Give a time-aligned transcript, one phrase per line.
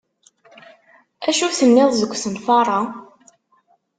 [1.29, 2.79] Acu tenniḍ deg usenfaṛ-a?